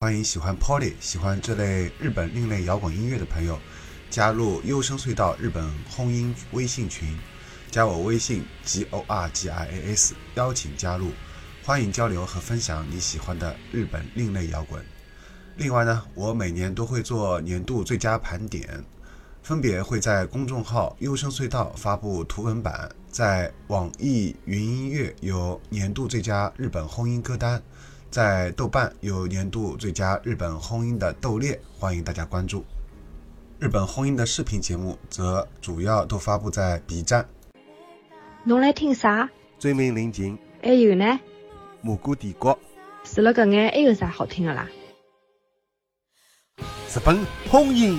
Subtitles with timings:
[0.00, 3.58] 欢迎喜欢 Polly、喜欢这类日本另类摇滚音乐的朋友
[4.08, 7.18] 加入优声隧道日本轰音微信群，
[7.68, 11.10] 加我微信 g o r g i a s，邀请加入，
[11.64, 14.80] 欢迎交流和分享你喜欢的日本另类摇滚。
[15.56, 18.84] 另外呢，我每年都会做年度最佳盘点，
[19.42, 27.60] 分别会在公众号优声隧道发布图文版，在网易云音乐有年度最佳日本轰音歌单。
[28.10, 32.64] 在豆瓣有年度最佳日本轰音的豆列，欢迎大家关注。
[33.58, 37.28] 日本轰音的视频节目则主要都发布在 B 站。
[38.44, 39.28] 侬来听啥？
[39.58, 41.20] 追名临近，还有呢？
[41.82, 42.58] 蘑菇帝国。
[43.04, 44.66] 除了搿眼，还有啥好听的啦？
[46.56, 47.18] 日本
[47.50, 47.98] 轰音。